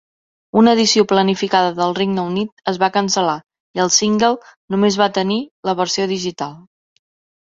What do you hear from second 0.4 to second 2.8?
Una edició planificada del Regne Unit es